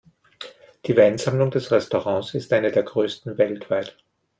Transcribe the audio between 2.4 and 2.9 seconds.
eine der